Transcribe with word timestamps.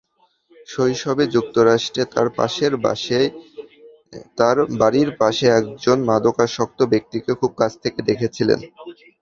শৈশবে, 0.67 1.23
যুক্তরাষ্ট্রে 1.35 2.03
তাঁর 4.37 4.57
বাড়ির 4.81 5.09
পাশে 5.21 5.45
একজন 5.59 5.97
মাদকাসক্ত 6.09 6.79
ব্যক্তিকে 6.93 7.31
খুব 7.39 7.51
কাছ 7.61 7.71
থেকে 7.83 7.99
দেখেছিলেন। 8.09 8.59